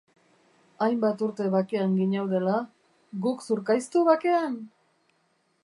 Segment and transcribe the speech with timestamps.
[0.85, 2.55] Hainbat urte bakean ginaudela,
[3.27, 4.57] guk zurkaiztu bakean!